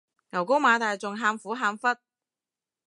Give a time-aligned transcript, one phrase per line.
[0.31, 1.87] 牛高馬大仲喊苦喊忽